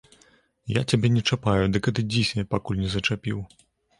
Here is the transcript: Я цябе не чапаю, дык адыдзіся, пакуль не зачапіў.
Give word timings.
Я 0.75 0.81
цябе 0.93 1.11
не 1.17 1.23
чапаю, 1.35 1.67
дык 1.75 1.83
адыдзіся, 1.93 2.47
пакуль 2.53 2.81
не 2.87 2.89
зачапіў. 2.97 3.37